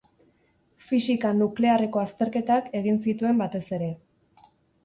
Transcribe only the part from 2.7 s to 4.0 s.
egin zituen batez ere.